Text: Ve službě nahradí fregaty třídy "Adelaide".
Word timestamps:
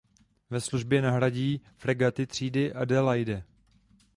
Ve 0.49 0.61
službě 0.61 1.01
nahradí 1.01 1.61
fregaty 1.77 2.27
třídy 2.27 2.73
"Adelaide". 2.73 3.43